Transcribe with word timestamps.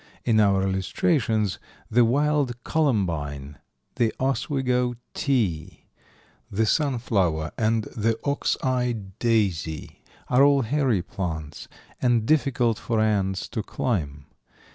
In 0.25 0.39
our 0.39 0.63
illustrations, 0.63 1.59
the 1.91 2.03
wild 2.03 2.63
columbine, 2.63 3.59
the 3.97 4.11
Oswego 4.19 4.95
tea, 5.13 5.85
the 6.49 6.65
sunflower, 6.65 7.51
and 7.55 7.83
the 7.83 8.17
ox 8.23 8.57
eye 8.63 8.93
daisy 9.19 10.01
are 10.27 10.41
all 10.41 10.63
hairy 10.63 11.03
plants, 11.03 11.67
and 12.01 12.25
difficult 12.25 12.79
for 12.79 12.99
ants 12.99 13.47
to 13.49 13.61
climb. 13.61 14.25